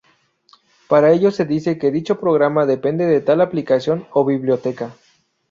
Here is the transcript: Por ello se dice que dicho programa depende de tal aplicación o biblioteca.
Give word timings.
Por 0.89 1.05
ello 1.05 1.29
se 1.29 1.45
dice 1.45 1.77
que 1.77 1.91
dicho 1.91 2.19
programa 2.19 2.65
depende 2.65 3.05
de 3.05 3.21
tal 3.21 3.39
aplicación 3.39 4.07
o 4.11 4.25
biblioteca. 4.25 4.95